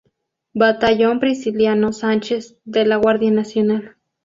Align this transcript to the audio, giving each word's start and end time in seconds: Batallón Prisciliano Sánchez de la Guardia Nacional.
Batallón 0.55 1.19
Prisciliano 1.19 1.93
Sánchez 1.93 2.57
de 2.65 2.85
la 2.87 2.95
Guardia 2.97 3.29
Nacional. 3.29 3.97